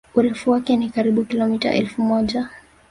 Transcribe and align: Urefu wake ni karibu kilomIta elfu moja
Urefu 0.15 0.51
wake 0.51 0.77
ni 0.77 0.89
karibu 0.89 1.25
kilomIta 1.25 1.73
elfu 1.73 2.01
moja 2.01 2.49